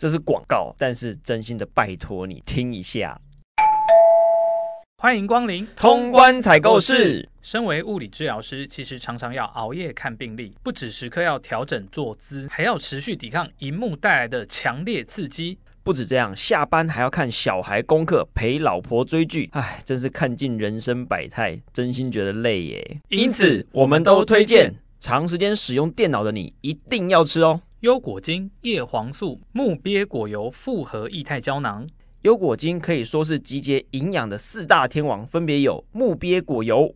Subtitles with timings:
[0.00, 3.20] 这是广告，但是真心的拜托你听一下。
[4.96, 7.28] 欢迎光临通关采购室。
[7.42, 15.58] 身为物理治疗师，其实常常要熬夜看病例，不止时刻要调整坐姿，还要持续抵抗荧幕带来的强烈刺激。
[15.82, 23.00] 不止这样，下班还要看小孩功课，陪老婆追剧，唉，真是看尽人生百态，真心觉得累耶。
[23.10, 27.60] 因此，我们都推荐长时间使用电脑的你一定要吃哦。
[27.80, 31.88] 优果精叶黄素木鳖果油复合液态胶囊，
[32.20, 36.94] 优果精可以说是集结营养的四大天王，分别有木鳖果油、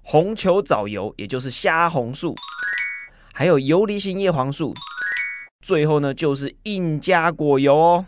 [0.00, 2.34] 红球藻油，也就是虾红素，
[3.34, 4.72] 还有游离型叶黄素，
[5.60, 8.06] 最后呢就是印加果油哦。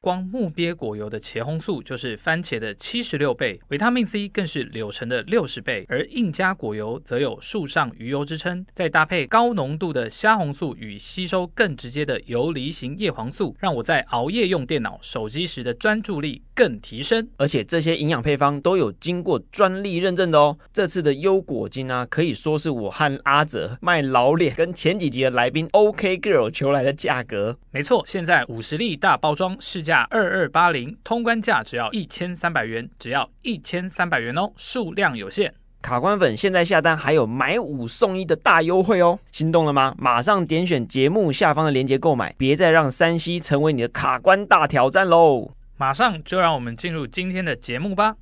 [0.00, 8.64] 光木鳖果油的茄红素就是番茄的七十六倍，维他命 C 更是柳橙的六十倍，而印加果油则有树上鱼油之称。
[8.74, 17.28] 再搭配高浓度的虾红素与吸收更直接的游离型叶黄素，让我在熬夜用电脑、手机时的专注力更提升。
[17.36, 20.56] 而且这些营养配方都有经过专利认证的哦。
[20.72, 27.58] 这次的优果精啊，可以说是我和阿泽卖老脸跟前几集的来宾 OK Girl 求来的价格。
[27.72, 35.54] 没错，现在五十粒大包装市价二二八零，通关价只要一千三百元，只要一千三百元哦，数量有限。
[35.80, 39.94] 卡关粉现在下单还有买五送一的大优惠哦，心动了吗？
[39.96, 45.52] 马上点选节目下方的链接购买，别再让山西成为你的卡关大挑战喽！
[45.78, 48.16] 马上就让我们进入今天的节目吧。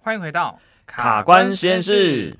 [0.00, 0.58] 欢迎回到。
[0.94, 2.36] 卡关实验室，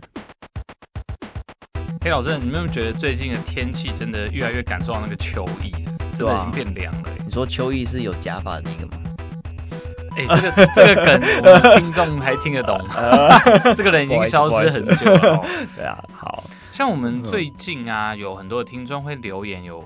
[2.03, 5.93] 黑老师，你们有没有觉得最近的天气真的越来越感受到那个秋意了？
[6.15, 7.09] 真的已经变凉了。
[7.25, 9.03] 你说秋意是有假发的那个吗？
[10.19, 12.79] 哎、欸，这个这个梗，我们听众还听得懂？
[13.75, 15.43] 这个人已经消失很久了。
[15.75, 19.83] 对啊，好像我们最近啊，有很多的听众会留言，有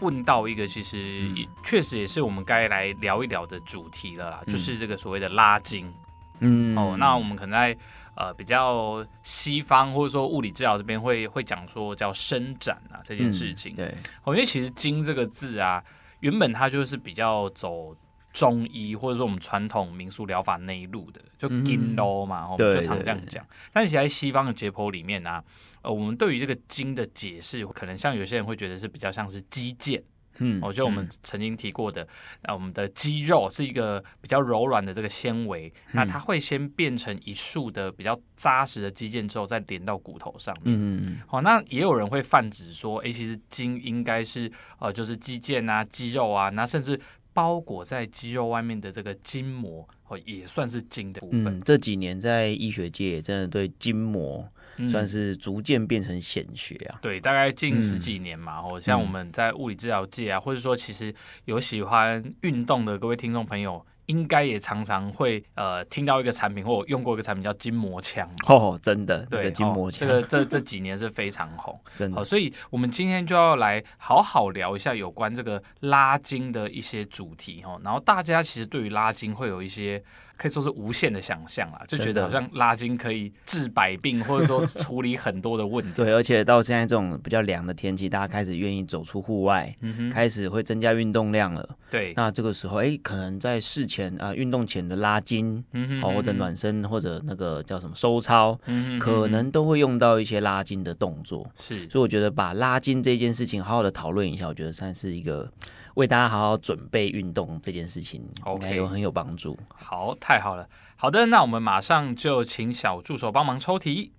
[0.00, 1.30] 问到一个，其实
[1.62, 5.92] 确实也是我们该来聊一聊的主题了啦，就是这个所谓的拉筋。
[6.40, 7.76] 嗯，哦，那我们可能在。
[8.16, 13.94] 呃，比较西方或者说物理治疗这边会会讲说叫伸展啊这件事情，嗯、对，
[14.28, 15.84] 因为其实“筋”这个字啊，
[16.20, 17.94] 原本它就是比较走
[18.32, 23.46] 中医或者说我们传统民俗疗法那一路的，就“筋咯”嘛，我们就常这样讲。
[23.70, 25.44] 但是其实在西方的解剖里面呢、啊，
[25.82, 30.02] 呃，我们对于这个“筋”的解释，可能像有些人会觉得是比较像是肌腱。
[30.38, 32.06] 嗯，我觉得我们曾经提过的，
[32.42, 40.74] 那、嗯、我们的肌肉是一个比较柔软的这个纤维，嗯、那它会先变成一束的比较扎实的肌腱之后，再连到骨头上面。
[40.76, 47.00] 嗯嗯好，那也有人会泛指说，哎、欸，其实筋应该是呃，就是肌腱啊、肌肉啊，那甚至
[47.32, 51.46] 包裹在肌肉外面的这个筋膜，哦，也算是筋的部分。
[51.46, 54.46] 嗯，这几年在医学界也真的对筋膜。
[54.90, 61.14] 算是逐渐变成显学啊，对，大概近十几年嘛，哦、嗯，像我们在物理治疗界啊，嗯、或者说其实
[61.46, 63.84] 有喜欢运动的各位听众朋友。
[64.06, 72.16] 应该也常常会呃听到一个产品或用过一个产品叫筋膜枪哦，真的对，这个筋膜枪，这个这这几年是非常红， 真的。
[72.16, 77.76] 好，所以我们今天就要来好好聊一下有关这个拉筋的一些主题哈。
[77.82, 80.00] 然后大家其实对于拉筋会有一些
[80.36, 85.90] 可以说是无限的想象啊，就觉得好像拉筋可以治百病，或者说处理很多的问题。
[85.96, 91.68] 对，而且到现在这种比较凉的天气，大家开始愿意走出户外，嗯哼，开始会增加运动量了。
[91.90, 93.96] 对，那这个时候哎，可能在事前。
[93.96, 101.50] 前啊，运动前的拉筋，嗯哼，或者暖身，或者那个叫什么收操，嗯哼，可能都会用到一些拉筋的动作。
[101.54, 105.50] 是，所以我觉得把拉筋这件事情好好的讨论一下，我觉得算是一个
[105.96, 109.58] 为大家好好准备运动这件事情，OK，有很有帮助。
[109.74, 110.68] 好，太好了。
[110.94, 114.12] 好的，那我们马上就请小助手帮忙抽题。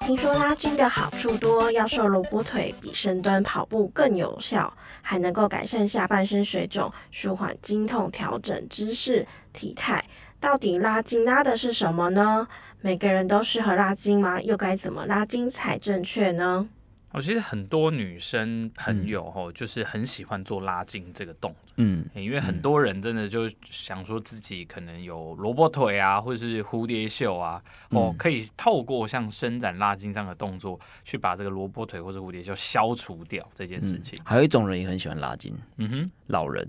[0.00, 10.04] 听说拉筋的好处多，要瘦萝卜腿比深蹲跑步更有效，还能够改善下半身水肿、舒缓经痛、调整姿势、体态。
[10.38, 12.46] 到底拉筋拉的是什么呢？
[12.82, 14.38] 每个人都适合拉筋吗？
[14.42, 16.68] 又该怎么拉筋才正确呢？
[17.16, 34.20] 我其实很多女生朋友哦，就是很喜欢做拉筋这个动作，嗯，因为很多人真的就想说自己可能有萝卜腿啊，或者是蝴蝶袖啊，哦，可以透过像伸展拉筋这样的动作，去把这个萝卜腿或者蝴蝶袖消除掉这件事情。
[34.22, 36.68] 还有一种人也很喜欢拉筋，嗯哼，老人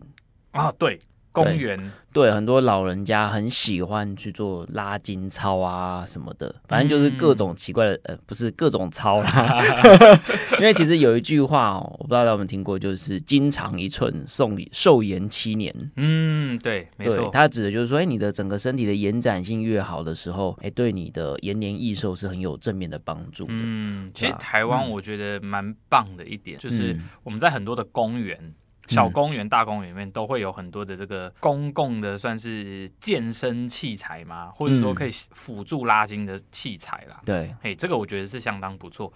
[0.52, 0.98] 啊，对。
[1.44, 1.92] 公园。
[2.14, 9.62] 对，很多老人家很喜欢去做拉筋操啊什么的，反正就是各种奇怪的，嗯、呃，不是各种操啦。
[10.58, 15.72] 因为其实有一句话哦，我不知道大家有没有听过，就是“筋长一寸，寿寿延七年”。
[15.98, 23.54] 嗯，对，没错，它指的就是说，哎，你的整个身体的延展性越好的时候，哎，对你的延年益寿是很有正面的帮助的。
[23.54, 28.56] 嗯，其实台湾我觉得蛮棒的一点，嗯、就是我们在很多的公园。
[28.88, 37.22] 小公园、大公园里面都会有很多的这个公共的算是健身器材嘛，或者说可以辅助拉筋的器材啦。
[37.26, 39.12] 对，嘿，这个我觉得是相当不错。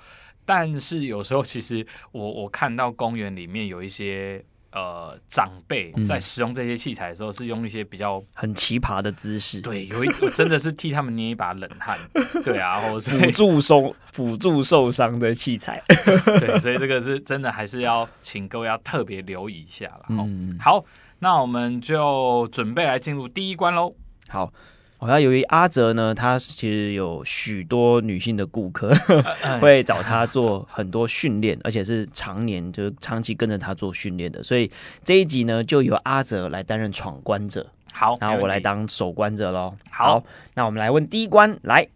[0.46, 4.44] 但是有时候其实我我看到公园里面有一些。
[4.72, 9.60] 呃，长辈在使用这些器材的时候，是用一些比较很奇葩的姿势。
[9.62, 12.00] 对，有一我真的是替他们捏一把冷汗。
[12.44, 15.84] 对啊，或者辅助受 辅助受伤的器材。
[16.40, 20.06] 对，所以这个是真的，还是要请各位要特别留意一下了。
[20.10, 20.84] 嗯，好，
[21.20, 23.94] 那我们就准备来进入第一关喽。
[24.30, 24.52] 好。
[25.02, 28.94] 好像由于阿哲呢，他其实有许多女性的顾客
[29.60, 34.70] 会找他做很多训练，而且是常年就是长期跟着他做训练的，所以
[35.04, 37.66] 这一集呢就由阿哲来担任闯关者。
[37.92, 39.74] 好，然后我来当守关者喽。
[39.90, 41.88] 好，好，那我们来问第一关，来。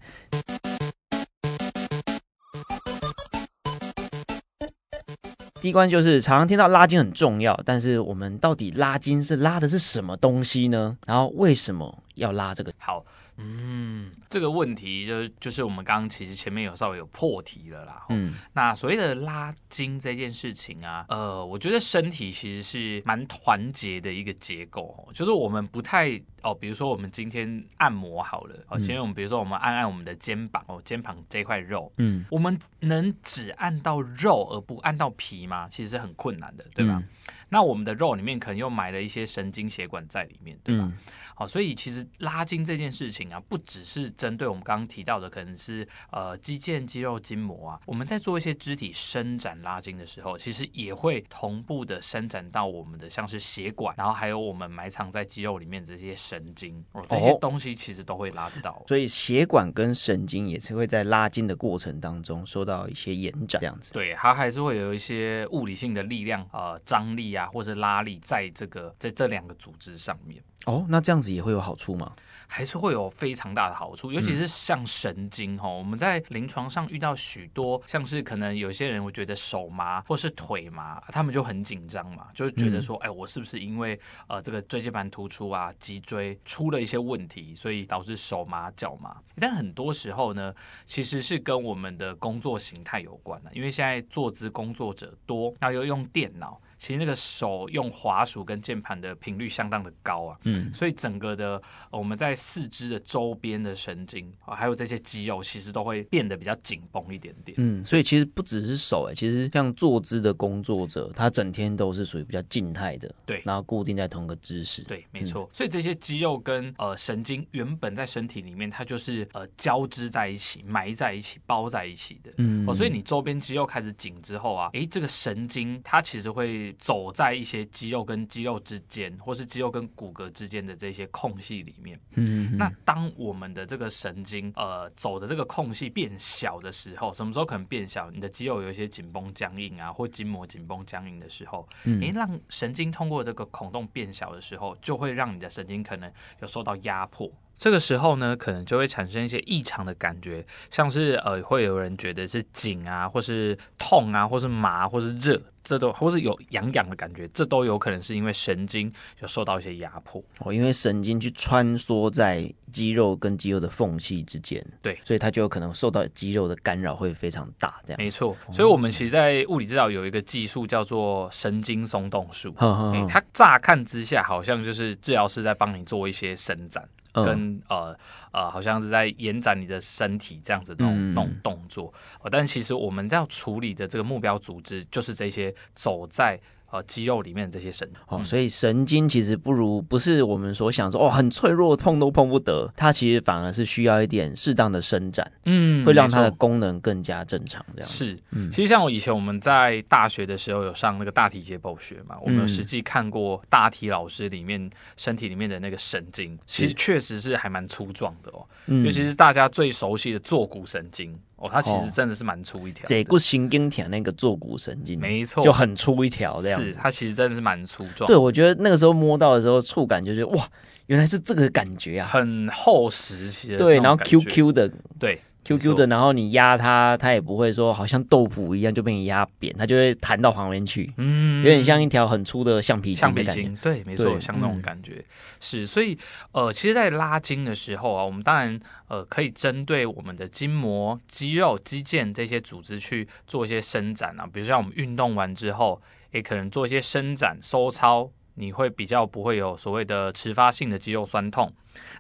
[5.66, 10.96] 第一关就是常常听到拉筋很重要，但是我们到底拉筋是拉的是什么东西呢？
[11.08, 12.72] 然后为什么要拉这个？
[12.78, 13.04] 好。
[13.38, 18.06] 嗯，这个问题就就是我们刚刚其实前面有稍微有破题了啦。
[18.10, 35.68] 嗯，那所谓的拉筋这件事情啊，呃，我觉得身体其实是蛮团结的一个结构，就是我们不太哦，比如说我们今天按摩好了，哦，今天我们比如说我们按按我们的肩膀哦，肩膀这块肉，嗯，我们能只按到肉而不按到皮吗？
[35.70, 36.94] 其实是很困难的，对吧？
[36.96, 37.08] 嗯
[37.48, 40.84] 那我们的肉里面可能又埋了一些神经血管在里面，对吧？
[40.86, 40.98] 嗯、
[41.36, 47.80] 好，所以其实拉筋这件事情啊，不只是针对我们刚刚提到的，可能是呃肌腱、肌肉、筋膜啊。
[47.86, 58.84] 我们在做一些肢体伸展拉筋的时候，其实也会同步的伸展到我们的像是血管，然后还有我们埋藏在肌肉里面的这些神经，哦，这些东西其实都会拉得到。
[58.88, 63.94] 所以血管跟神经也是会在拉筋的过程当中受到一些延展，这样子。
[63.94, 67.46] 对，它还是会有一些物理性的力量，呃，张力啊。
[67.56, 72.14] 或者拉力在这个在这两个组织上面哦，那这样子也会有好处吗？
[72.48, 89.18] 还是会有非常大的好处，尤其是像神经哈，嗯、我们在临床上遇到许多，像是可能有些人会觉得手麻或是腿麻，他们就很紧张嘛，就觉得说，哎、嗯，我是不是因为呃这个椎间盘突出啊，脊椎出了一些问题，所以导致手麻脚麻？
[89.40, 90.54] 但很多时候呢，
[90.86, 96.62] 其实是跟我们的工作形态有关的，因为现在坐姿工作者多，然后又用电脑。
[96.78, 107.56] 其实那个手用滑鼠跟键盘的频率相当的高啊，嗯，所以整个的我们在四肢的周边的神经啊，还有这些肌肉，其实都会变得比较紧绷一点点。
[107.60, 114.82] 嗯，所以其实不只是手哎，其实像坐姿的工作者，他整天都是属于比较静态的，对，然后固定在同个姿势。
[114.84, 115.44] 对，没错。
[115.44, 122.34] 嗯，所以这些肌肉跟呃神经原本在身体里面，它就是呃交织在一起、埋在一起、包在一起的。
[122.38, 126.65] 嗯，哦，所以你周边肌肉开始紧之后啊，诶，这个神经它其实会。
[126.74, 132.00] 走在一些肌肉跟肌肉之间，或是肌肉跟骨骼之间的这些空隙里面。
[132.12, 138.10] 嗯，那当我们的这个神经呃走的这个空隙变小的时候，什么时候可能变小？
[138.12, 147.32] 你的肌肉有一些紧绷僵硬啊，或筋膜紧绷僵硬的时候，嗯，诶，让神经通过这个孔洞变小的时候，就会让你的神经可能有受到压迫。
[147.58, 160.22] 这个时候呢，可能就会产生一些异常的感觉，像是呃，会有人觉得是紧啊，或是痛啊，或是麻，或是热，这都或是有痒痒的感觉，这都有可能是因为神经有受到一些压迫。
[160.40, 167.98] 哦，因为神经去穿梭在肌肉跟肌肉的缝隙之间，对，所以它就有可能受到肌肉的干扰会非常大，这样。
[167.98, 168.36] 没错。
[168.52, 176.84] 所以我们其实，在物理治疗有一个技术叫做神经松动术，嗯，它乍看之下好像就是治疗师在帮你做一些伸展。
[177.24, 177.98] 跟呃
[178.32, 181.94] 呃，好像是在延展你的身体这样子那种那种动作，
[182.24, 186.40] 嗯、但其实我们要处理的这个目标组织就是这些走在。
[186.76, 192.70] 呃，肌肉里面的这些神哦，所以神经其实不如不是我们所想说哦，很脆弱，碰都碰不得。
[192.76, 197.66] 它其实反而是需要一点适当的伸展，嗯，会让它的功能更加正常。
[197.74, 211.18] 这样是，嗯，其实像我以前我们在大学的时候有上那个大体解剖学嘛，我们有实际看过大体老师里面身体里面的那个神经，其实确实是还蛮粗壮的哦，嗯，尤其是大家最熟悉的坐骨神经。
[211.38, 216.72] 哦，它其实真的是蛮粗一条，这个神经条那个坐骨神经，没错，就很粗一条这样子。
[216.72, 218.08] 是，它其实真的是蛮粗壮。
[218.08, 220.50] 对，我觉得那个时候摸到的时候，触感就是哇，
[220.88, 225.22] 原来是这个感觉啊，很厚实，其实对，然后 Q Q 的，对。
[225.46, 235.06] Q Q 的，然后你压它，它也不会说好像豆腐一样就被你压扁，它就会弹到旁边去，嗯，有点像一条很粗的橡皮筋，橡皮筋，对，没错，像那种感觉、嗯、
[235.40, 235.68] 是。
[235.68, 235.96] 所以，
[236.32, 245.80] 呃，其实，在拉筋的时候啊，我们当然呃可以针对我们的筋膜、肌肉、肌腱这些组织去做一些伸展啊，比如像我们运动完之后，
[246.12, 251.52] 也可能做一些伸展、收操，你会比较不会有所谓的迟发性的肌肉酸痛。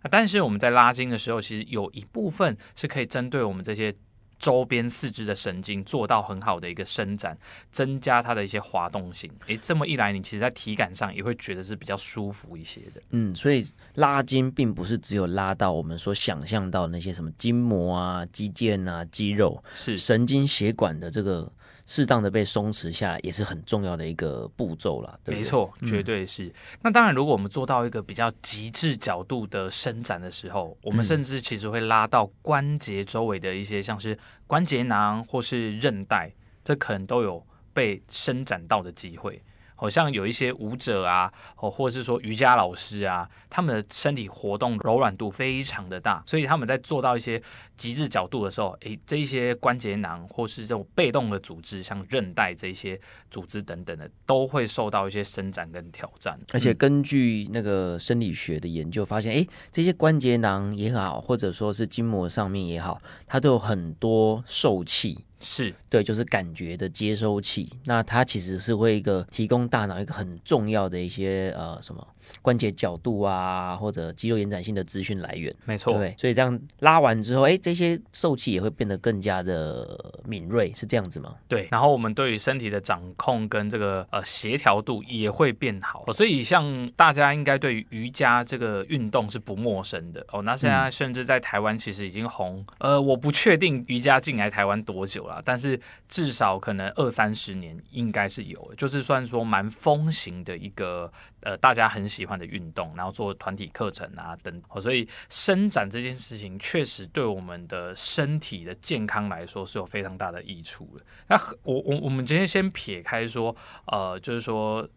[0.09, 3.93] 但是我们在拉筋的时候，其实有一部分是可以针对我们这些
[4.37, 7.37] 周边四肢的神经做到很好的一个伸展，
[7.71, 9.31] 增加它的一些滑动性。
[9.47, 13.01] 诶，这么一来，你其实在体感上也会觉得是比较舒服一些的。
[13.11, 13.65] 嗯，所以
[13.95, 21.51] 拉筋并不是只有拉到我们所想象到那些什么筋膜啊、肌腱啊、肌肉，是神经血管的这个。
[21.85, 26.45] 适当的被松弛下来也是很重要的一个步骤了，对对，没错，绝对是。
[26.45, 36.31] 嗯、那当然，如果我们做到一个比较极致角度的伸展的时候，我们甚至其实会拉到关节周围的一些，像是关节囊或是韧带，
[36.63, 39.41] 这可能都有被伸展到的机会。
[39.75, 47.41] 好像有一些舞者啊，哦，或者是说瑜伽老师啊，他们的身体活动柔软度非常的大，所以他们在做到一些
[47.75, 56.39] 极致角度的时候，诶，这一些关节囊或是这种被动的组织，像韧带这些组织等等的，都会受到一些伸展跟挑战。
[56.53, 65.24] 而且根据那个生理学的研究发现，诶，这些关节囊也好，或者说是筋膜上面也好，它都有很多受器。
[65.39, 67.71] 是对，就是感觉的接收器。
[67.85, 72.07] 那它其实是会一个提供大脑一个很重要的一些呃什么。
[72.41, 81.35] 关节角度啊，或者肌肉延展性的资讯来源，没错，对，所以这样拉完之后，哎，这些受器也会变得更加的敏锐，是这样子吗？
[81.47, 90.41] 对，然后我们对于身体的掌控跟这个呃协调度也会变好，所以像大家应该对于瑜伽这个运动是不陌生的哦。
[90.41, 101.11] 那现在甚至在台湾其实已经红，嗯、呃，我不确定瑜伽进来台湾多久了，但是至少可能二三十年应该是有，就是算说蛮风行的一个。
[101.45, 111.05] 呃，大家很喜欢的运动，然后做团体课程啊等，所以伸展这件事情确实对我们的身体的健康来说是有非常大的益处的。
[111.27, 114.89] 那我我我们今天先撇开说，呃，就是说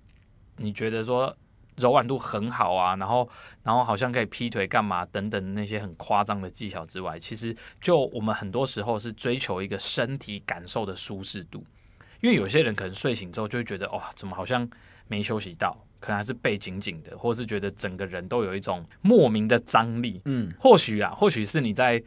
[0.57, 1.37] 你觉得说
[1.77, 3.29] 柔软度很好啊，然后
[3.63, 11.63] 然后好像可以劈腿干嘛等等那些很夸张的技巧之外，其实就我们很多时候是追求一个身体感受的舒适度，
[12.23, 14.67] 因为有些人可能睡醒之后就会觉得哇，怎么好像
[15.09, 15.77] 没休息到。
[16.01, 20.23] 可能还是背紧紧的，或是觉得整个人都有一种莫名的张力。
[20.27, 22.01] 嗯，或许啊，或许是你在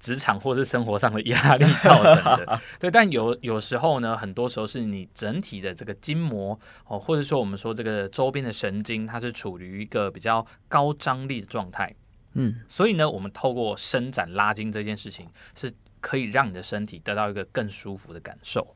[0.00, 2.60] 职场或是生活上的压力 造成的。
[2.80, 11.94] 对，但有有时候呢，很多时候是你整体的这个筋膜哦，或者说我们说这个周边的神经，它是处于一个比较高张力的状态。
[12.32, 18.74] 嗯，所以呢，我们透过伸展拉筋这件事情，是可以让你的身体得到一个更舒服的感受。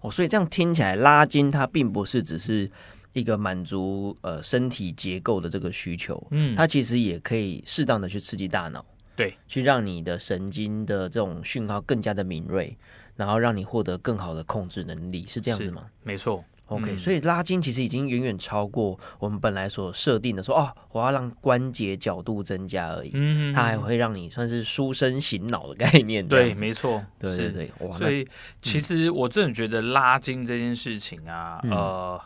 [0.00, 2.70] 哦，所以这样听起来，拉筋它并不是只是。
[3.12, 8.84] 一个满足呃身体结构的这个需求，嗯，它其实也可以适当的去刺激大脑，
[9.14, 12.76] 对，去让你的神经的这种讯号更加的敏锐，
[13.14, 15.86] 然后让你获得更好的控制能力，是这样子吗？
[16.02, 28.26] 没错，OK，嗯，所以拉筋其实已经远远超过我们本来所设定的说，哦，我要让关节角度增加而已，嗯，它还会让你算是舒身醒脑的概念，对，没错，对对对，哇，所以
[28.60, 32.20] 其实我真的觉得拉筋这件事情啊，嗯，呃。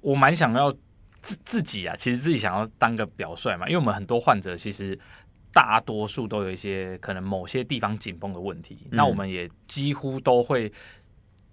[0.00, 0.68] 我蛮想要
[1.20, 4.98] 自自己啊，其实自己想要当个表率嘛，因为我们很多患者其实
[5.52, 10.72] 大多数都有一些可能某些地方紧绷的问题，嗯、那我们也几乎都会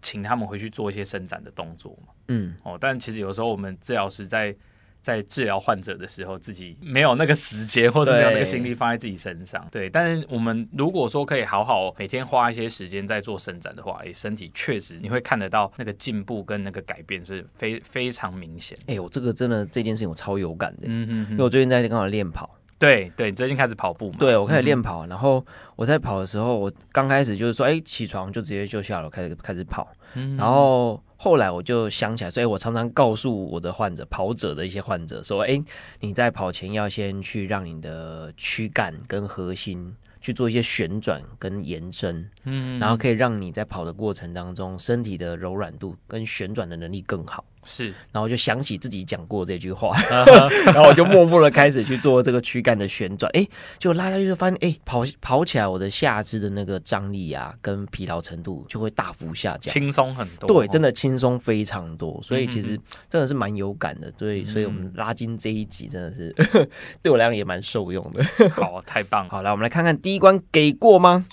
[0.02, 2.14] 请他们回去做一些伸展的动作嘛。
[2.30, 4.56] 嗯，哦，但其实有时候我们治疗师在。
[5.02, 9.66] 在治疗患者的时候，自己没有那个时间，或者没有那个心力放在自己身上。
[9.72, 18.78] 对，对，但是我们如果说可以好好每天花一些时间在做伸展的话，哎，身体确实你会看得到那个进步跟那个改变是非非常明显。
[18.88, 22.59] 哎，我这个真的这件事情我超有感的，嗯嗯，因为我最近在刚好练跑。
[22.80, 24.16] 对对，最近开始跑步嘛？
[24.18, 25.46] 对，我开始练跑，嗯、然后
[25.76, 31.00] 我在跑的时候，我刚开始就是说，哎，起床就直接就下楼开始开始跑，嗯、然后。
[31.22, 35.62] 后来我就想起来，所以我常常告诉我的患者、跑者的一些患者说：“哎，
[36.00, 47.44] 你在跑前要先去让你的躯干跟核心去做一些旋转跟延伸，嗯，然后可以让你在跑的过程当中，身体的柔软度跟旋转的能力更好。
[47.66, 49.96] 是，然后就想起自己讲过这句话，
[50.66, 53.48] 然后我就默默的开始去做这个躯干的旋转，哎，
[53.78, 66.34] 就拉下去就发现，哎，跑跑起来，我的下肢的那个张力啊，跟疲劳程度就会大幅下降，轻松很多，对，真的轻松非常多，所以其实真的是蛮有感的，对，所以我们拉筋这一集真的是
[67.04, 68.24] 对我来讲也蛮受用的。
[68.52, 69.26] 好，太棒。
[69.26, 71.26] 了， 好，来我们来看看第一关给过吗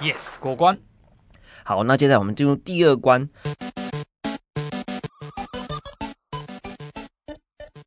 [0.00, 0.78] ？Yes，过关。
[1.64, 3.28] 好，那接下来我们进入第二关。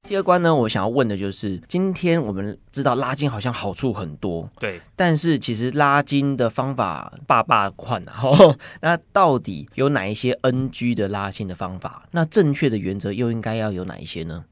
[0.07, 12.03] 第二关呢，我想要问的就是，今天我们知道拉筋好像好处很多，对，但是其实拉筋的方法百百款啊，吼， 那到底有哪一些 NG 的拉筋的方法？
[12.11, 14.45] 那正确的原则又应该要有哪一些呢？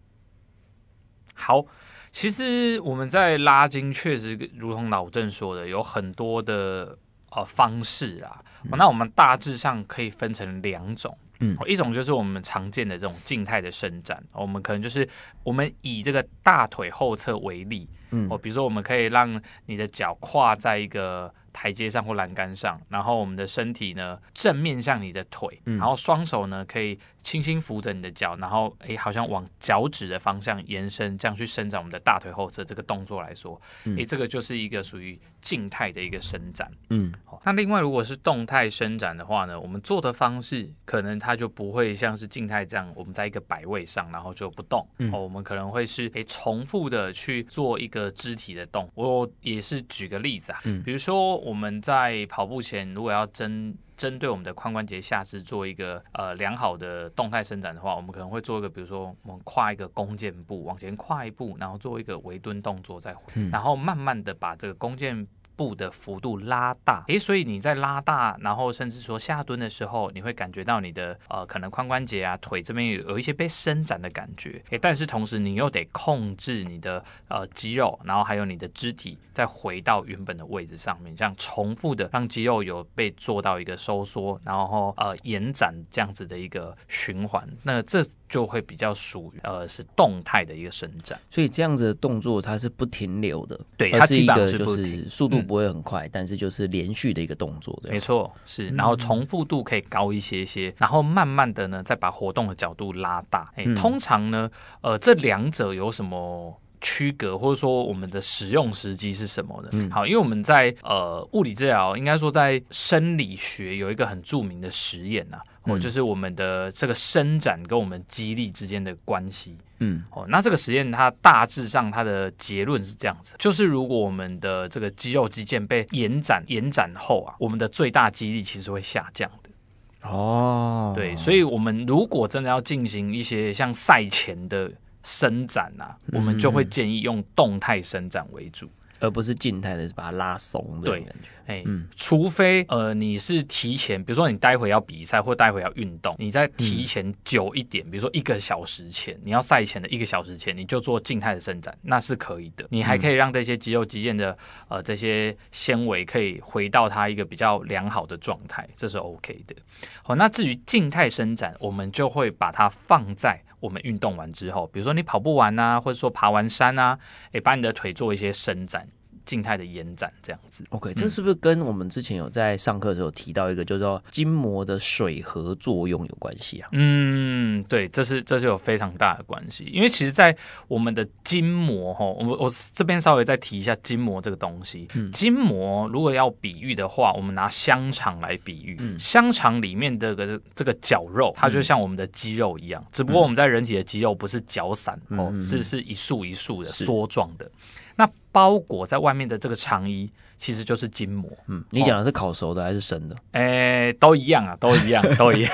[1.33, 1.65] 好，
[2.12, 6.97] 其实我们在拉筋确实如同老郑说的，有很多的
[7.31, 11.17] 呃方式啊，嗯，那我们大致上可以分成两种。
[11.39, 15.08] 嗯，一种就是我们常见的这种静态的伸展，我们可能就是
[15.44, 32.63] 我们以这个大腿后侧为例，嗯，哦，比如说我们可以让你的脚跨在一个台阶上或栏杆上，然后我们的身体呢正面向你的腿，然后双手呢可以轻轻扶着你的脚，然后诶，好像往脚趾的方向延伸，这样去伸展我们的大腿后侧。
[32.63, 33.60] 这个动作来说，
[33.98, 36.72] 诶，这个就是一个属于静态的一个伸展。
[36.91, 44.88] 嗯，好，那另外如果是动态伸展的话呢，我们做的方式可能它就不会像是静态这样，我们在一个摆位上，然后就不动。
[45.00, 48.88] 嗯，哦，我们可能会是诶重复的去做一个肢体的动。
[48.94, 63.16] 我也是举个例子啊，嗯，比如说我们在跑步前如果要针针对我们的髋关节下肢做一个呃良好的动态伸展的话，我们可能会做一个，比如说我们跨一个弓箭步，往前跨一步，然后做一个微蹲动作再
[63.52, 95.46] 然后慢慢的把这个弓箭步的幅度拉大，诶，所以你在拉大，然后甚至说下蹲的时候，你会感觉到你的呃可能髋关节啊腿这边有有一些被伸展的感觉，诶，但是同时你又得控制你的呃肌肉，然后还有你的肢体再回到原本的位置上面，这样重复的让肌肉有被做到一个收缩，然后呃延展这样子的一个循环，那这就会比较属于呃是动态的一个伸展，所以这样子的动作它是不停留的，对，它基本上是不停，速度。
[95.46, 103.51] 不会很快，但是就是连续的一个动作，没错，是，然后重复度可以高一些些，然后慢慢的呢，再把活动的角度拉大。
[103.55, 104.50] 哎，通常呢，
[104.82, 109.70] 呃，这两者有什么区隔，或者说我们的使用时机是什么的？
[109.74, 119.58] 嗯，好，因为我们在呃物理治疗，应该说在生理学有一个很著名的实验呐、啊，哦，就是我们的这个伸展跟我们肌力之间的关系。
[119.80, 130.10] 嗯，哦，那这个实验它大致上它的结论是这样子，就是如果我们的这个肌肉肌腱被延展延展后啊，我们的最大肌力其实会下降的。
[130.10, 134.72] 哦，对，所以我们如果真的要进行一些像赛前的
[135.04, 138.70] 伸展啊，我们就会建议用动态伸展为主。
[139.05, 141.11] 而不是静态的，是把它拉松的感觉。
[141.46, 152.65] 哎，嗯，除非呃你是提前，比如说你待会要比赛或待会要运动，你在提前久一点，嗯、比如说一个小时前，你要赛前的一个小时前，你就做静态的伸展，那是可以的。
[152.72, 154.35] 你还可以让这些肌肉肌腱的
[154.70, 159.55] 呃这些纤维可以回到它一个比较良好的状态，这是 OK 的。
[160.01, 166.98] 好，那至于静态伸展，我们就会把它放在我们运动完之后，比如说你跑步完啊，或者说爬完山啊，
[167.32, 168.88] 诶，把你的腿做一些伸展。
[169.25, 176.70] 静态的延展这样子，OK，这是不是跟我们之前有在上课的时候提到一个，就是说筋膜的水合作用有关系啊？
[176.72, 180.35] 嗯，对，这是这是有非常大的关系，因为其实，在
[180.68, 184.88] 我们的筋膜哈，我我这边稍微再提一下筋膜这个东西。
[184.94, 197.50] 嗯，筋膜如果要比喻的话，我们拿香肠来比喻，嗯，香肠里面的个这个绞肉，它就像我们的肌肉一样，只不过我们在人体的肌肉不是绞散哦，是是一束一束的梭状的。
[197.96, 201.31] 那包裹在外面的这个肠衣，其实就是筋膜。
[201.48, 203.15] 嗯，你讲的是烤熟的还是生的？
[203.31, 205.51] 哎、欸，都一样啊，都一样， 都一样。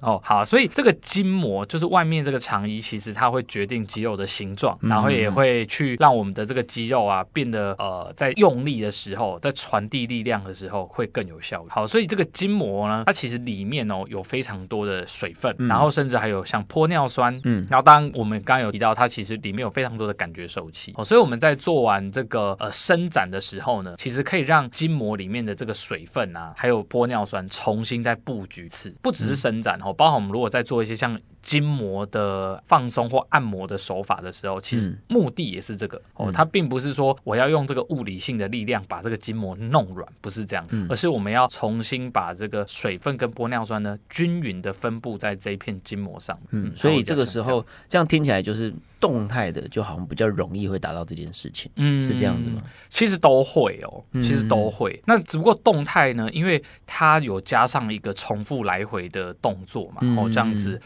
[0.00, 11.64] 哦，好，所以这个筋膜就是外面这个肠衣，其实它会决定肌肉的形状，然后也会去让我们的这个肌肉啊变得呃，在用力的时候，在传递力量的时候会更有效。
[11.68, 17.40] 好，所以这个筋膜呢，它其实里面哦有非常多的水分，然后甚至还有像玻尿酸。
[17.44, 20.92] 嗯，然后当然我们刚刚有提到，它其实里面有非常多的感觉受器。
[20.96, 22.23] 哦，所以我们在做完这个
[22.58, 46.38] 呃伸展的时候呢，其实可以让筋膜里面的这个水分啊，还有玻尿酸重新再布局一次，不只是伸展哦，包括我们如果在做一些像筋膜的放松或按摩的手法的时候，其实目的也是这个、嗯、哦，它并不是说我要用这个物理性的力量把这个筋膜弄软，不是这样，嗯、而是我们要重新把这个水分跟玻尿酸呢均匀的分布在这一片筋膜上。
[46.50, 51.70] 嗯，所以这个时候这样听起来就是动态的，就好像比较容易会达到这件事情。
[51.76, 52.62] 嗯，是这样子吗？
[52.88, 54.94] 其实都会哦，其实都会。
[54.94, 60.80] 嗯、那只不过动态呢，因为它有加上一个重复来回的动作嘛，哦、这样子。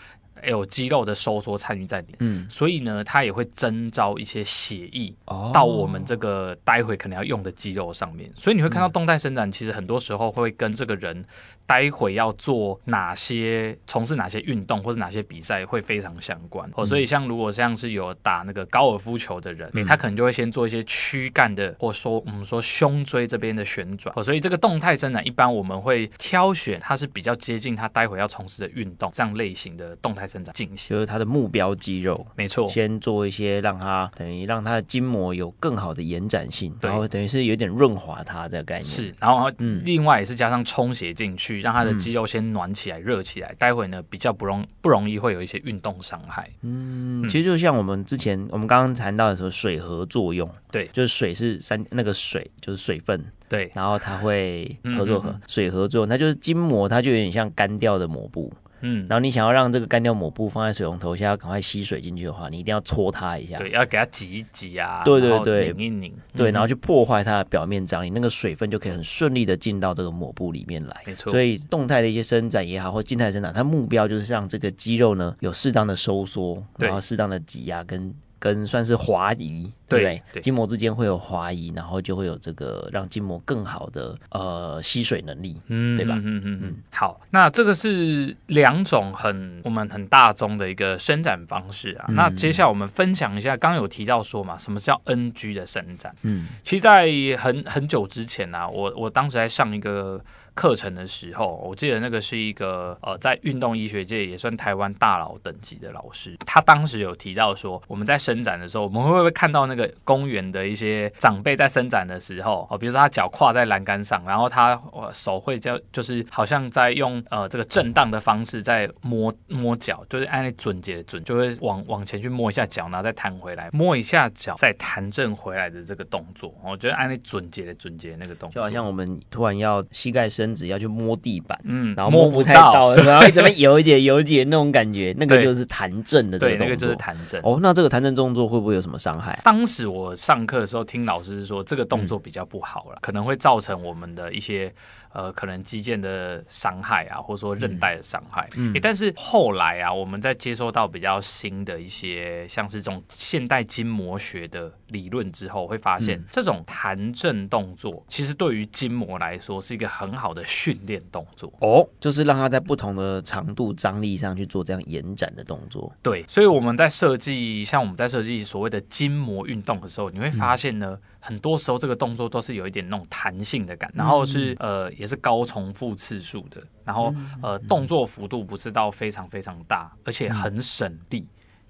[0.45, 5.15] 有肌肉的收缩参与在里面，嗯，所以呢，它也会征召一些血液
[5.53, 11.25] 到我们这个待会可能要用的肌肉上面，所以你会看到动态伸展，其实很多时候会跟这个人。
[11.69, 16.67] 待会要做哪些、从事哪些运动或者哪些比赛会非常相关。
[16.75, 24.11] 哦，所以像如果像是有打那个高尔夫球的人，他可能就会先做一些躯干的，或者说我们说胸椎这边的旋转。
[24.17, 41.58] 哦，所以这个动态伸展一般我们会挑选它是比较接近他待会要从事的运动这样类型的动态伸展进行，就是他的目标肌肉，没错，先做一些让他等于让他的筋膜有更好的延展性，然后等于是有点润滑它的概念，是，然后嗯，另外也是加上充血进去。
[41.61, 46.51] 让他的肌肉先暖起来、热起来，待会呢比较不容不容易会有一些运动伤害。
[46.63, 58.53] 嗯，其实就像我们之前我们刚刚谈到的时候，水合作用，对，就是水是三那个水就是水分，对，然后它会合作合水合作，它就是筋膜，它就有点像干掉的抹布。
[58.81, 71.31] 嗯，然后你想要让这个干掉抹布放在水龙头下，赶快吸水进去的话，你一定要搓它一下，对，要给它挤一挤啊，对对对，拧一拧，对，然后去破坏它的表面张力，那个水分就可以很顺利的进到这个抹布里面来，没错。
[71.31, 78.15] 所以动态的一些伸展也好，或静态伸展，它目标就是让这个肌肉呢有适当的收缩，然后适当的挤压跟。
[78.39, 80.43] 跟算是滑移，对不对？
[80.43, 86.15] 筋膜之间会有滑移，然后就会有这个让筋膜更好的呃吸水能力，嗯，对吧？
[86.17, 86.77] 嗯嗯嗯，嗯。
[86.91, 92.07] 好，那这个是两种很我们很大宗的一个伸展方式啊。
[92.09, 96.15] 嗯、那接下来我们分享一下，刚有提到说嘛，什么叫 NG 的伸展？
[96.23, 100.23] 嗯，其实，在很很久之前呢、啊，我我当时在上一个。
[100.59, 106.37] 课程的时候，我记得那个是一个呃，在运动医学界也算台湾大佬等级的老师。
[106.45, 130.48] 他当时有提到说，我们在伸展的时候，我们会不会看到那个公园的一些长辈在伸展的时候，哦，比如说他脚跨在栏杆上，然后他手会叫，就是好像在用呃这个震荡的方式在摸摸脚，就是按那准节的准，就会往往前去摸一下脚，然后再弹回来，摸一下脚再弹正回来的这个动作，我觉得按那准节的准节那个动作，就好像我们突然要膝盖伸。
[130.55, 137.41] 只要去摸地板，嗯，然后摸不太到，然后一直在 游解游解那种感觉，那个就是弹震的这个动作，对，那个就是弹震。
[137.43, 139.41] 哦，那这个弹震动作会不会有什么伤害？
[139.45, 144.73] 当时我上课的时候听老师说，这个动作比较不好了，嗯、可能会造成我们的一些。
[145.11, 148.47] 呃，可能肌腱的伤害啊，或者说韧带的伤害。
[148.57, 161.53] 嗯、欸，但是后来啊，我们在接收到比较新的一些，像是这种现代筋膜学的理论之后，会发现这种弹震动作，其实对于筋膜来说是一个很好的训练动作。
[161.61, 165.93] 哦，就是让它在不同的长度张力上去做这样延展的动作。
[166.03, 170.91] 对，所以我们在设计，像我们在设计所谓的筋膜运动的时候，你会发现呢。
[170.91, 181.19] 嗯很多时候这个动作都是有一点那种弹性的感，然后是呃也是高重复次数的，然后呃动作幅度不是到非常非常大，而且很省力，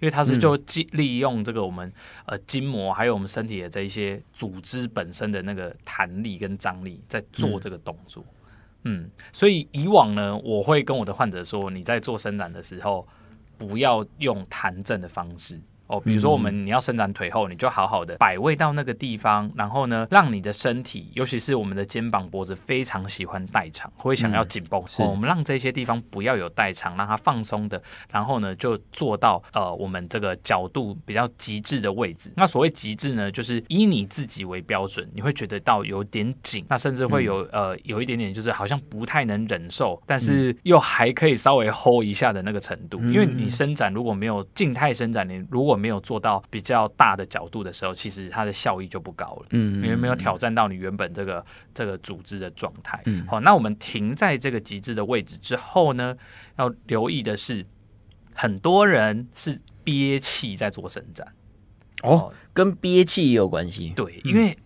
[0.00, 0.54] 因为它是就
[0.92, 1.90] 利用这个我们
[2.26, 8.37] 呃筋膜还有我们身体的这一些组织本身的那个弹力跟张力在做这个动作，嗯，
[8.88, 13.06] 嗯所以以往呢我会跟我的患者说，你在做伸展的时候
[13.58, 15.60] 不要用弹正的方式。
[15.88, 24.80] 哦，比如说我们你要伸展腿后，你就好好的摆位到那个地方，然后呢，让你的身体，尤其是我们的肩膀、脖子，非常喜欢代偿，会想要紧绷。
[24.98, 32.30] 哦，我们让这些地方不要有代偿，让它放松的，然后呢，就做到呃我们这个角度比较极致的位置。
[32.36, 42.98] 那所谓极致呢，就是以你自己为标准，你会觉得到有点紧，那甚至会有呃有一点点就是好像不太能忍受，但是又还可以稍微 hold 一下的那个程度。
[43.00, 49.46] 因为你伸展如果没有静态伸展，你如果没有做到比较大的角度的时候，其实它的效益就不高了。
[49.50, 53.00] 嗯，因为没有挑战到你原本这个这个组织的状态。
[53.06, 56.16] 嗯，好，那我们停在这个极致的位置之后呢，
[56.56, 57.64] 要留意的是，
[58.34, 61.26] 很多人是憋气在做伸展。
[62.02, 63.92] 哦，跟憋气也有关系。
[63.96, 64.56] 对，因为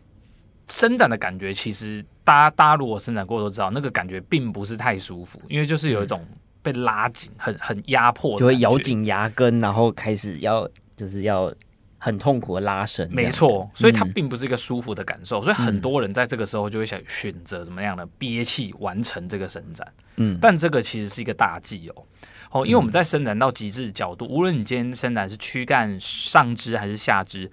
[0.68, 6.27] 伸展的感觉，其实大家大家如果伸展过都知道，那个感觉并不是太舒服，因为就是有一种。
[6.64, 10.62] 被拉紧，很很压迫，就会咬紧牙根，然后开始要
[10.97, 11.53] 就是要
[11.99, 13.09] 很痛苦的拉伸。
[13.13, 19.87] 没错，所以它并不是一个舒服的感受，嗯、所以很多人在这个时候就会想选择怎么样的憋气完成这个伸展。
[20.17, 22.05] 嗯，但这个其实是一个大忌哦。
[22.51, 27.51] 哦，因为我们在伸展到极致的角度，无论你今天伸展是躯干上肢还是下肢。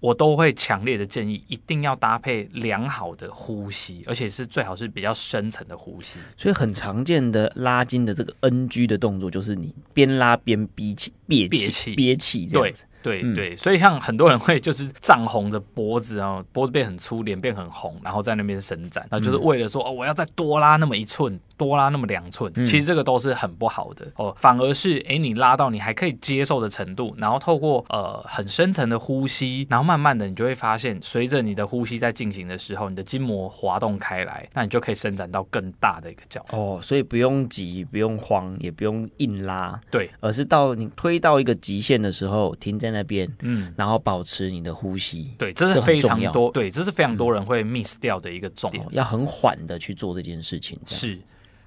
[0.00, 6.18] 我都会强烈的建议，一定要搭配良好的呼吸，而且是最好是比较深层的呼吸。
[6.36, 12.84] 所以很常见的拉筋的这个 NG 的动作，就是你边拉边憋气、憋气、憋气这样子。
[13.02, 21.38] 对对对，所以像很多人会就是涨红着脖子，然后脖子变很粗，脸变很红，然后在那边伸展，那就是为了说哦，我要再多拉那么一寸。
[21.56, 24.34] 多拉那么两寸，其实这个都是很不好的哦。
[24.38, 36.56] 反而是，哎，你拉到你还可以接受的程度，然后透过呃很深层的呼吸，然后慢慢的你就会发现，随着你的呼吸在进行的时候，你的筋膜滑动开来，那你就可以伸展到更大的一个角度。
[36.56, 45.34] 哦，所以不用急，不用慌，也不用硬拉，对，而是到你推到一个极限的时候，停在那边，嗯，然后保持你的呼吸。
[45.38, 50.78] 对，这是非常多，对，这是非常多人会 miss 掉的一个重点，要很缓的去做这件事情。
[50.86, 51.18] 是。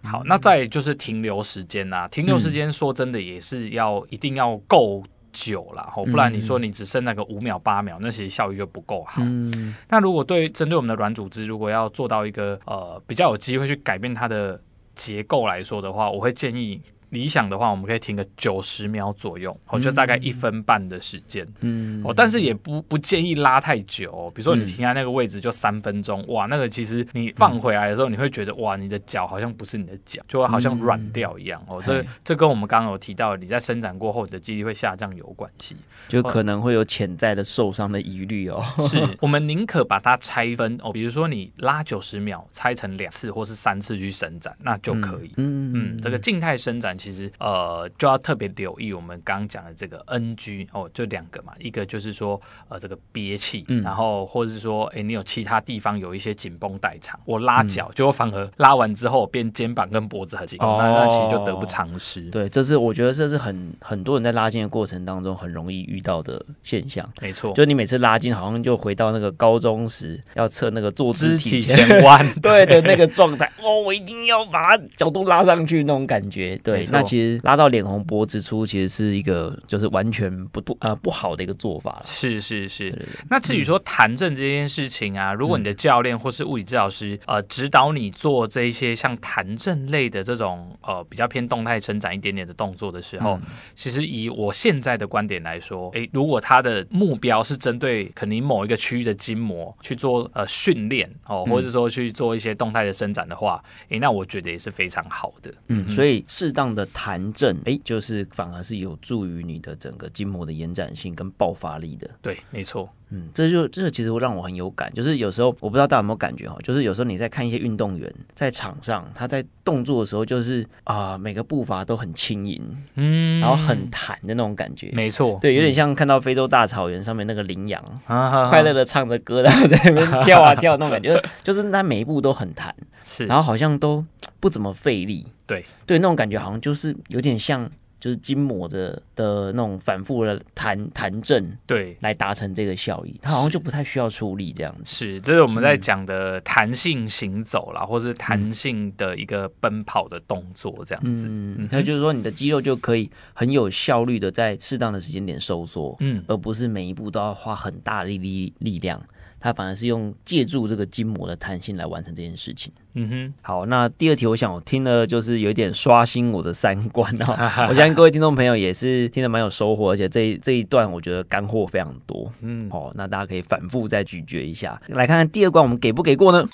[0.04, 9.22] 好，那再就是停留时间啦、啊，停留时间说真的也是要、嗯、一定要够久了，吼，不然你说你只剩那个五秒八秒，那其实效率就不够好。
[9.26, 14.60] 嗯，那如果对针对我们的软组织，如果要做到一个呃比较有机会去改变它的
[14.94, 16.82] 结构来说的话，我会建议。
[17.13, 35.76] 理想的话，我们可以停个九十秒左右，哦，就大概一分半的时间，嗯，哦，但是也不不建议拉太久，哦，比如说你停在那个位置就三分钟，哇，那个其实你放回来的时候，你会觉得哇，你的脚好像不是你的脚，就会好像软掉一样，哦，这这跟我们刚刚有提到，你在伸展过后你的肌力会下降有关系，
[36.08, 38.65] 就可能会有潜在的受伤的疑虑哦。
[38.89, 45.71] 是 我们宁可把它拆分哦，比如说你拉九十秒，拆成两次或是三次去伸展，那就可以，嗯。
[45.76, 46.97] 嗯，这个静态伸展。
[47.04, 52.39] 其实呃，就要特别留意我们刚刚讲的这个 NG 哦，就两个嘛，一个就是说
[52.70, 62.22] 呃这个憋气，嗯、然后或者是说哎、欸、你有其他地方有一些紧绷代偿，我拉脚就反而拉完之后变肩膀跟脖子很紧，哦、那那其实就得不偿失。
[62.30, 67.08] 对，这是我觉得这是很很多人在拉筋的过程当中很容易遇到的现象。
[67.22, 72.24] 没错，就你每次拉筋好像就回到那个高中时要测那个坐姿体前弯。
[72.42, 76.60] 对的那个状态，哦，我一定要把角度拉上去那种感觉。
[76.63, 77.39] 对，那其实。
[77.43, 82.01] 拉到脸红脖子粗，其实是一个就是完全不不呃不好的一个做法。
[82.06, 82.89] 是是是。
[82.89, 93.41] 对对对，那至于说弹正这件事情啊，嗯、如果你的教练或是物理治疗师呃指导你做这一些像弹正类的这种呃比较偏动态伸展一点点的动作的时候，嗯、
[93.75, 105.53] 其实以我现在的观点来说，诶，如果他的目标是针对可能某一个区域的筋膜去做呃训练哦，或者说去做一些动态的伸展的话，诶，那我觉得也是非常好的。
[105.67, 107.34] 嗯，所以适当的弹。
[107.34, 112.08] 震哎，就是反而是有助于你的整个筋膜的延展性跟爆发力的。
[112.22, 112.88] 对，没错。
[113.10, 122.62] 嗯，这就这个其实会让我很有感，就是有时候我不知道大家有没有感觉哈，就是有时候你在看一些运动员在场上，他在动作的时候，就是啊、呃、每个步伐都很轻盈，
[122.96, 124.90] 嗯，然后很弹的那种感觉。
[124.94, 134.06] 没错，对，有点像看到非洲大草原上面那个羚羊，嗯、快乐的唱着歌，然后在那边跳啊跳那种感觉，就是他每一步都很弹，是，然后好像都
[134.39, 135.28] 不怎么费力。
[135.46, 137.70] 对对，那种感觉好像就是有点像。
[138.04, 144.82] 就是筋膜的的那种反复的弹弹震，对，来达成这个效益，它好像就不太需要出力这样子。
[144.84, 151.28] 是，这是我们在讲的弹性行走啦，嗯、或是弹性的一个奔跑的动作这样子。
[151.30, 159.02] 嗯，它就是说你的肌肉就可以很有效率的在适当的时间点收缩，嗯，而不是每一步都要花很大力力力量。
[159.43, 162.71] 它反而是用借助这个筋膜的弹性来完成这件事情。
[162.93, 167.67] 嗯哼，好，那第二题，我想我听了就是有点刷新我的三观啊。
[167.67, 172.32] 我相信各位听众朋友也是听得蛮有收获，而且这一这一段我觉得干货非常多。
[172.39, 176.47] 嗯，好，那大家可以反复再咀嚼一下，来看看第二关我们给不给过呢？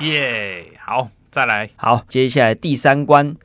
[0.00, 3.36] 耶，好，再来，好，接下来第三关。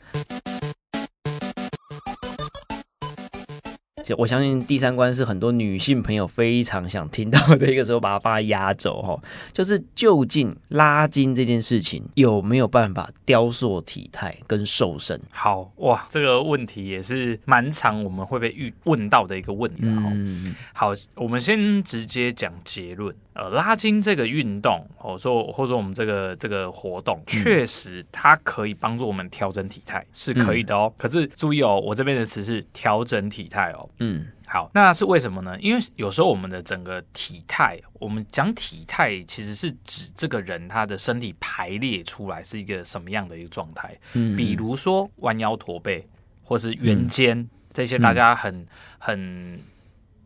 [4.18, 9.20] 我相信第三关是很多女性朋友非常想听到的一个时候，把它把它压轴哈，
[9.54, 15.20] 就是究竟拉筋这件事情有没有办法雕塑体态跟瘦身？
[15.32, 20.04] 好哇，这个问题也是蛮常我们会被遇问到的一个问题哈。
[20.14, 23.14] 嗯、好，我们先直接讲结论。
[23.34, 30.92] 呃，拉筋这个运动，哦说或者说我们这个这个活动，确实它可以帮助我们调整体态，是可以的哦。
[30.92, 33.88] 嗯、可是注意哦，我这边的词是调整体态哦。
[34.00, 35.60] 嗯，好，那是为什么呢？
[35.60, 43.98] 因为有时候我们的整个体态，我们讲体态其实是指这个人他的身体排列出来是一个什么样的一个状态。
[44.14, 46.08] 嗯，比如说弯腰驼背，
[46.44, 48.66] 或是圆肩，嗯、这些大家很
[48.98, 49.60] 很。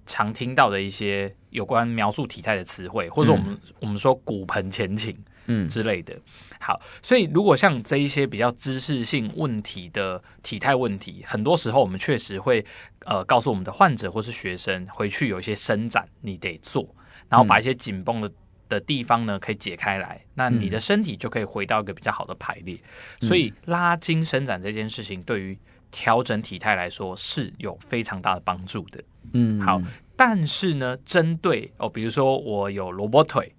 [0.07, 5.15] 常听到的一些有关描述体态的词汇，或者说我们、嗯、我们说骨盆前倾，
[5.47, 6.17] 嗯之类的。
[6.59, 12.63] 好，所以如果像这一些比较姿势性问题的体态问题，很多时候我们确实会
[13.05, 16.87] 呃告诉我们的患者或是学生，回去有一些伸展你得做，
[17.27, 18.31] 然后把一些紧绷的
[18.69, 22.79] 的地方呢可以解开来，那你的身体就可以回到一个比较好的排列。
[23.21, 25.57] 所以拉筋伸展这件事情对于
[25.89, 29.03] 调整体态来说是有非常大的帮助的。
[29.33, 29.81] 嗯，好，
[30.15, 33.51] 但是呢，针对哦，比如说我有萝卜腿。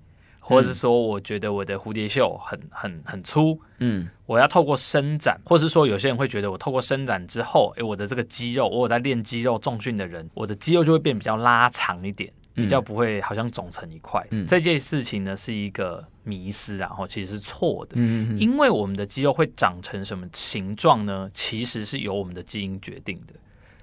[0.52, 14.24] 或者是说，我觉得我的蝴蝶袖很很很粗，嗯，我要透过伸展，或者是说，有些人会觉得我透过伸展之后，诶，我的这个肌肉，我有在练肌肉重训的人，我的肌肉就会变比较拉长一点，比较不会好像肿成一块。
[14.30, 17.94] 嗯，这件事情呢是一个迷思，然后其实是错的。
[17.96, 21.30] 嗯，因为我们的肌肉会长成什么形状呢？
[21.32, 23.34] 其实是由我们的基因决定的。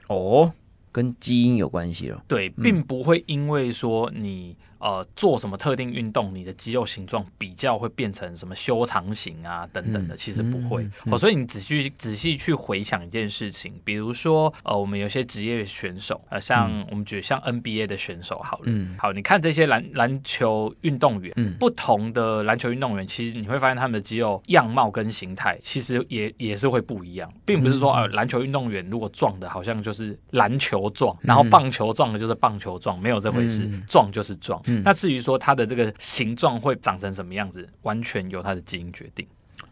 [0.08, 0.51] 哦，
[0.91, 2.23] 跟基因有关系了。
[2.27, 4.55] 对，并不会因为说你。
[4.80, 10.88] 呃，做什么特定运动，你的肌肉形状比较会变成什么修长型啊等等的，其实不会。
[11.06, 34.36] 哦，所以你仔细仔细去回想一件事情，比如说，呃，我们有些职业选手，呃，像我们觉得像 NBA 的选手好了，嗯，好，你看这些篮篮球运动员，嗯，不同的篮球运动员，其实你会发现他们的肌肉样貌跟形态，其实也也是会不一样，并不是说，呃，篮球运动员如果壮的，好像就是篮球壮，然后棒球壮的就是棒球壮，没有这回事，壮就是
[34.69, 34.84] 壮。
[34.84, 39.27] 那至于说它的这个形状会长成什么样子，完全由它的基因决定。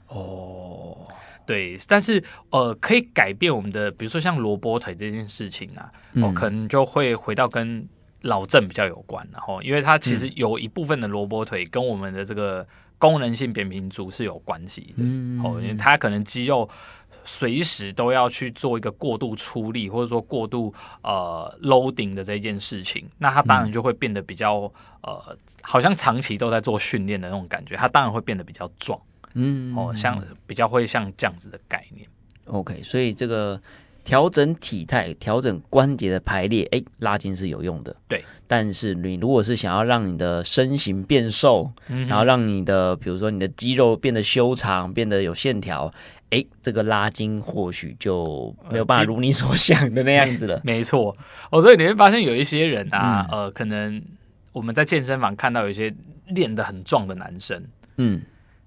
[0.07, 0.97] 哦，
[1.45, 7.88] 对，但是呃，可以改变我们的，比如说像萝卜腿这件事情啊，哦，可能就会回到跟
[8.21, 15.03] 老郑比较有关，然后因为它其实有一部分的萝卜腿跟我们的这个功能性扁平足是有关系的。
[15.03, 16.69] 嗯，哦，因为它可能肌肉。
[17.27, 28.97] 随时都要去做一个过度出力，或者说过度呃 loading 的这件事情，那他当然就会变得比较呃，好像长期都在做训练的那种感觉，他当然会变得比较壮，
[29.33, 32.07] 嗯，哦，像比较会像这样子的概念。
[32.45, 33.61] OK，所以这个
[34.08, 37.93] 调整体态、调整关节的排列，哎，拉筋是有用的。
[38.08, 45.93] 对，但是你如果是想要让你的身形变瘦，嗯、然后让你的比如说你的肌肉变得修长、变得有线条。
[46.30, 50.60] 哎，这个拉筋或许就没有办法如你所想的那样子了。
[50.63, 51.15] 没错，
[51.52, 54.02] 哦，所以你会发现有一些人啊，嗯、呃，可能
[54.54, 55.93] 我们在健身房看到有一些
[56.28, 57.62] 练得很壮的男生，
[57.98, 58.22] 嗯，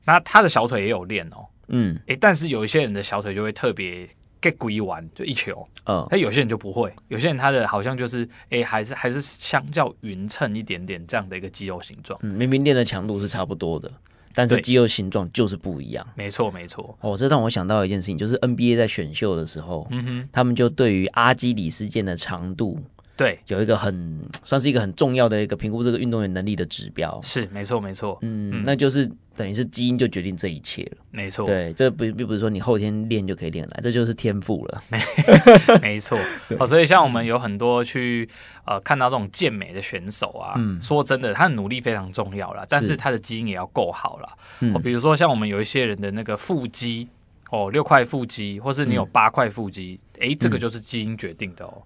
[0.04, 4.08] 那他的小腿也有练哦，嗯，哎，但是有一些人的小腿就会特别
[4.40, 13.90] get 鬼玩，就一球，嗯，那有些人就不会，有些人他的好像就是，哎，还是还是相较匀称一点点这样的一个肌肉形状，嗯，明明练的强度是差不多的。
[14.32, 16.96] 但是肌肉形状就是不一样，没错没错。
[17.00, 22.78] 哦，这让我想到一件事情，就是 NBA 在选秀的时候，嗯哼，他们就对于阿基里斯腱的长度。
[23.20, 29.06] 对，有一个很算是一个很重要的一个评估这个运动员能力的指标，是没错没错，嗯，嗯，那就是
[29.36, 34.98] 等于是基因就决定这一切了，没错，对，这不并不是说你后天练就可以练来，这就是天赋了，没
[35.82, 36.18] 没错，
[36.58, 38.26] 哦，所以像我们有很多去
[38.64, 47.06] 呃看到这种健美的选手啊，嗯，说真的，他的努力非常重要啦，但是他的基因也要够好啦，嗯，哦，比如说像我们有一些人的那个腹肌，
[47.50, 51.82] 哦，六块腹肌，或是你有八块腹肌，哎，嗯，这个就是基因决定的哦。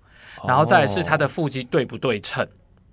[0.46, 2.46] 然后再来是他的腹肌对不对称，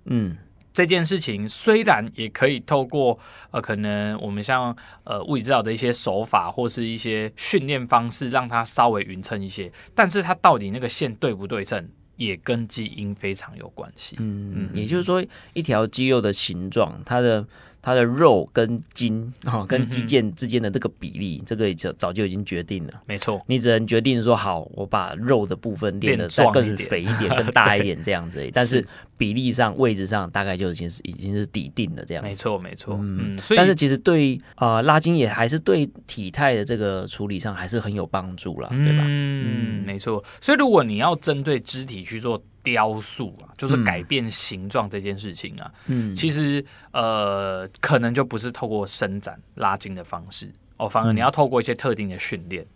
[0.04, 0.36] 嗯，
[0.72, 3.18] 这件事情虽然也可以透过
[3.50, 14.16] 呃，可能我们像呃物理治疗的一些手法或是一些训练方式，让它稍微匀称一些，但是它到底那个线对不对称，也跟基因非常有关系。
[14.20, 17.46] 嗯嗯，也就是说，一条肌肉的形状，它的。
[17.82, 22.92] 它的肉跟筋哦， 跟肌腱之间的这个比例，嗯、这个早早就已经决定了。
[23.06, 28.48] 没错，你只能决定说好，我把肉的部分练得再更肥一点、更大一点这样子。
[28.54, 32.22] 但是比例上、位置上，大概就已经是已经是底定了这样。
[32.22, 32.96] 没错，没错。
[33.00, 39.04] 嗯，所以但是其实对啊、呃，拉筋也还是对体态的这个处理上还是很有帮助了，对吧？
[39.04, 40.22] 嗯，没错。
[40.40, 42.40] 所以如果你要针对肢体去做。
[42.62, 52.66] 雕塑啊，就是改变形状这件事情啊，嗯，其实呃，可能就不是透过伸展拉筋的方式哦，反而你要透过一些特定的训练。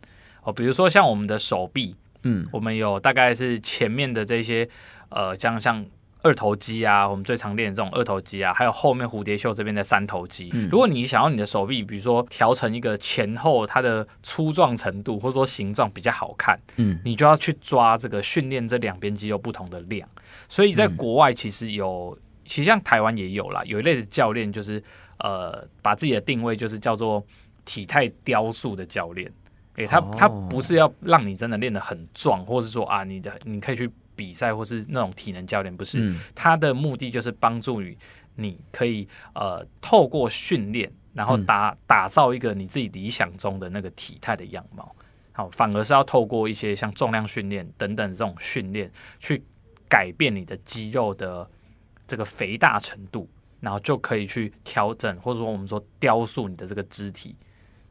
[0.43, 4.69] 哦，比如说像我们的手臂，嗯，我们有大概是前面的这些
[5.09, 5.85] 呃，像像。
[6.27, 10.51] 二头肌啊，我们最常练的这种二头肌啊，还有后面蝴蝶袖这边的三头肌。
[10.53, 20.09] 嗯、如果你想要你的手臂，比如说调成一个前后它的粗壮程度，或者说形状比较好看，嗯，你就要去抓这个训练这两边肌肉不同的量。
[20.49, 24.83] 所以在国外其实有，嗯、其实像台湾也有啦，有一类的教练就是
[25.21, 27.25] 呃，把自己的定位就是叫做
[27.65, 29.33] 体态雕塑的教练。
[29.77, 33.89] 诶、欸，他他不是要让你真的练得很壮，或是说啊，你的你可以去。
[34.17, 37.97] 比赛或是那种体能教练，不是，他、嗯、的目的就是帮助你，
[38.35, 44.97] 你可以呃透过训练，然后打、嗯、打造一个你自己理想中的那个体态的样貌。
[45.33, 48.91] 好，反而是要透过一些像重量训练等等这种训练，
[49.21, 49.43] 去
[49.89, 51.49] 改变你的肌肉的
[52.09, 53.29] 这个肥大程度，
[53.61, 57.37] 然后就可以去调整，或者说我们说雕塑你的这个肢体。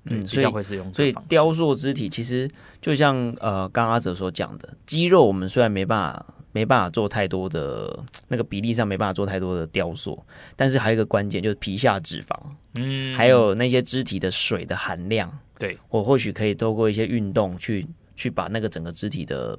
[0.06, 2.49] 嗯，所以会是用所以雕塑肢体，其实
[2.82, 10.24] 就像呃，刚刚阿哲所讲的，肌肉我们虽然没办法没办法做太多的那个比例上没办法做太多的雕塑，
[10.56, 12.38] 但是还有一个关键就是皮下脂肪，
[12.76, 15.32] 嗯，还有那些肢体的水的含量。
[15.58, 19.58] 对，我或许可以透过一些运动去去把那个整个肢体的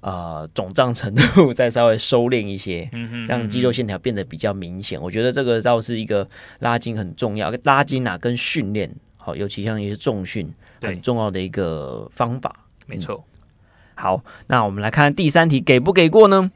[0.00, 5.00] 呃肿胀程度再稍微收敛一些，嗯哼，让肌肉线条变得比较明显。
[5.00, 6.28] 我觉得这个倒是一个
[6.60, 8.94] 拉筋很重要，拉筋啊跟训练，
[9.24, 10.52] 好，尤其像一些重训
[10.82, 12.54] 很重要的一个方法。
[12.84, 13.24] 没错。
[13.94, 16.50] 好，那我们来看第三题，给不给过呢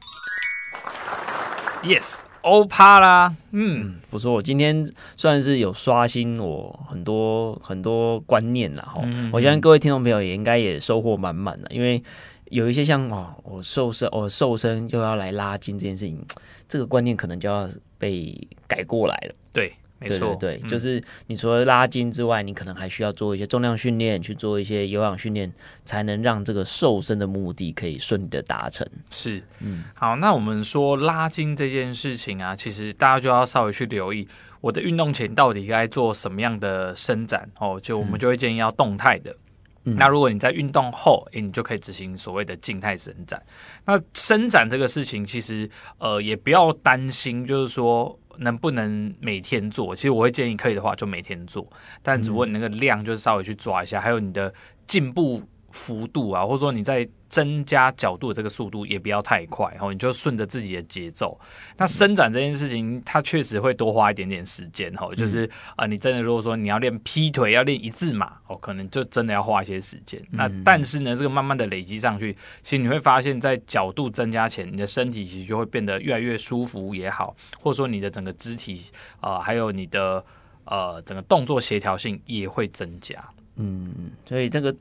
[1.81, 2.21] ？Yes。
[2.41, 9.01] 欧趴啦，嗯，不错，我今天算是有刷新我很多很多观念了哈。
[9.03, 12.01] 嗯嗯，我相信各位听众朋友也应该也收获满满的，因为
[12.45, 16.23] 有一些像哦，我瘦身，我瘦身又要来拉筋这件事情，
[16.69, 17.67] 这个观念可能就要
[17.97, 19.35] 被改过来了。
[19.51, 19.73] 对。
[20.01, 25.51] 没错，对，对，对，就是你除了拉筋之外，嗯，你可能还需要做一些重量训练，去做一些有氧训练，
[25.83, 28.87] 才能让这个瘦身的目的可以顺利的达成。
[29.09, 34.27] 是，嗯，好，那我们说拉筋这件事情啊，其实大家就要稍微去留意，
[34.61, 39.35] 我的运动前到底该做什么样的伸展哦，就我们就会建议要动态的。
[39.83, 43.41] 嗯，那如果你在运动后，诶，你就可以执行所谓的静态伸展。
[43.85, 48.18] 那伸展这个事情，其实呃也不要担心，就是说。
[48.39, 49.95] 能不能每天做？
[49.95, 51.67] 其实我会建议可以的话就每天做，
[52.01, 54.53] 但只不过你那个量就是稍微去抓一下，还有你的
[54.87, 55.41] 进步
[55.71, 61.39] 幅度啊，或者说你在增加角度的这个速度也不要太快，然后你就顺着自己的节奏。
[61.77, 65.45] 那伸展这件事情，它确实会多花一点点时间，哈，就是
[65.75, 70.19] 啊、呃，你真的如果说你要练劈腿，要练一字马，哦，可能就真的要花一些时间。
[70.31, 78.81] 那但是呢，这个慢慢的累积上去，其实你会发现在角度增加前，你的身体其实就会变得越来越舒服也好，或者说你的整个肢体
[79.19, 80.23] 啊、呃，还有你的
[80.65, 83.23] 呃整个动作协调性也会增加。
[83.57, 83.93] 嗯，
[84.27, 84.75] 所以这个。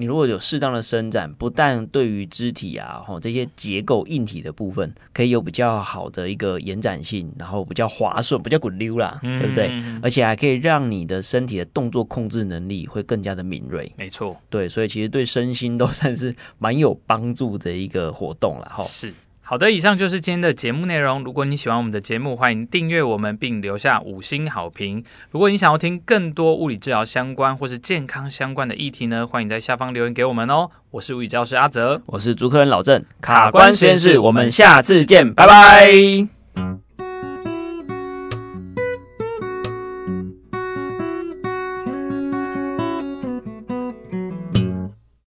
[0.00, 9.72] 你如果有适当的伸展，不但对于肢体啊，吼这些结构硬体的部分，可以有比较好的一个延展性，然后比较滑顺，比较滚溜啦，嗯、对不对？
[10.00, 13.92] 而且还可以让你的身体的动作控制能力会更加的敏锐。
[13.98, 18.84] 没错，对，所以其实对身心都 算是蛮有帮助的一个活动了，哈。
[18.84, 19.12] 是。
[19.50, 21.24] 好的，以上就是今天的节目内容。
[21.24, 25.02] 如果你喜欢我们的节目，欢迎订阅我们并留下五星好评。
[25.30, 30.68] 如果你想要听更多物理治疗相关或是健康相关的议题呢，欢迎在下方留言给我们哦。
[30.90, 36.87] 我是物理教师阿泽，我是主客人老郑，卡关实验室，我们下次见，拜拜。